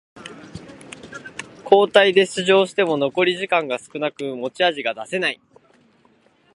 [1.63, 5.39] 交代で出場しても残り時間が少なく持ち味が出せない